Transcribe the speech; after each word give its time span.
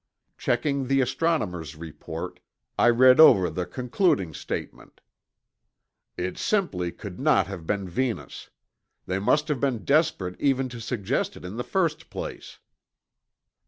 Checking 0.35 0.87
the 0.87 0.99
astronomer's 0.99 1.75
report, 1.75 2.39
I 2.75 2.89
read 2.89 3.19
over 3.19 3.51
the 3.51 3.67
concluding 3.67 4.33
statement: 4.33 4.99
"It 6.17 6.39
simply 6.39 6.91
could 6.91 7.19
not 7.19 7.45
have 7.45 7.67
been 7.67 7.87
Venus. 7.87 8.49
They 9.05 9.19
must 9.19 9.47
have 9.47 9.59
been 9.59 9.85
desperate 9.85 10.41
even 10.41 10.69
to 10.69 10.81
suggest 10.81 11.37
it 11.37 11.45
in 11.45 11.55
the 11.57 11.63
first 11.63 12.09
place." 12.09 12.57